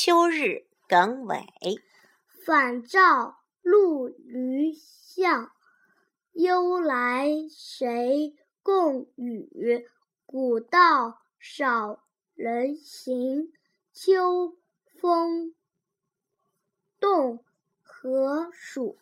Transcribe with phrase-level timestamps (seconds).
[0.00, 1.44] 秋日耿伟。
[2.44, 5.50] 返照路驴巷，
[6.34, 9.88] 忧来谁共语？
[10.24, 12.04] 古道少
[12.36, 13.52] 人行，
[13.92, 14.56] 秋
[15.00, 15.56] 风
[17.00, 17.44] 动
[17.82, 18.96] 何暑？